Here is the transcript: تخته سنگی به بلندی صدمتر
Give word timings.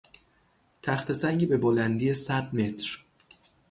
تخته 0.81 1.13
سنگی 1.13 1.45
به 1.45 1.57
بلندی 1.57 2.13
صدمتر 2.13 2.99